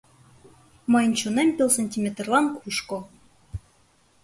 Мыйын 0.91 1.13
чонем 1.19 1.49
пел 1.55 1.69
сантиметрлан 1.77 2.45
кушко. 2.57 2.99